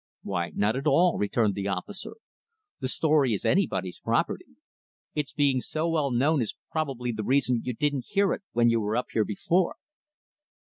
[0.23, 2.15] "Why, not at all," returned the officer.
[2.79, 4.55] "The story is anybody's property.
[5.13, 8.81] Its being so well known is probably the reason you didn't hear it when you
[8.81, 9.75] were up here before.